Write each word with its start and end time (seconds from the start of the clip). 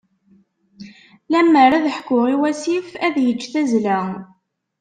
Lemmer 1.31 1.71
ad 1.77 1.85
ḥkuɣ 1.97 2.25
i 2.33 2.35
wasif, 2.39 2.87
ad 3.05 3.15
yeǧǧ 3.25 3.41
tazzla. 3.53 3.99